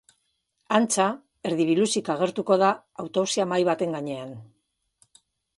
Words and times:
Antza, 0.77 1.05
erdi 1.49 1.67
biluzik 1.69 2.09
agertuko 2.15 2.59
da 2.63 2.71
autopsia-mahai 3.05 3.63
baten 3.71 3.97
gainean. 3.99 4.37